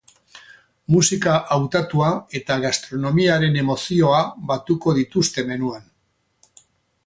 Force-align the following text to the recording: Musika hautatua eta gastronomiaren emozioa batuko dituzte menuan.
Musika 0.93 1.35
hautatua 1.55 2.07
eta 2.41 2.57
gastronomiaren 2.65 3.61
emozioa 3.65 4.25
batuko 4.53 4.99
dituzte 5.03 5.49
menuan. 5.53 5.89